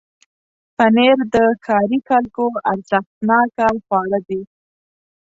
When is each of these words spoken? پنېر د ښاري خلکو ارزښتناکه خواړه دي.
پنېر 0.75 1.17
د 1.33 1.35
ښاري 1.63 1.99
خلکو 2.09 2.45
ارزښتناکه 2.71 3.67
خواړه 3.85 4.19
دي. 4.27 4.41